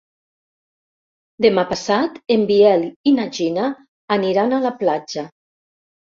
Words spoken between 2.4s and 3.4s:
Biel i na